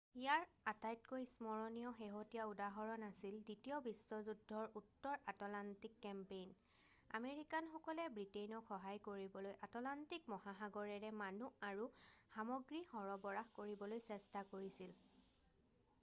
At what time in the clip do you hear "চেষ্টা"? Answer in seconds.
14.09-14.43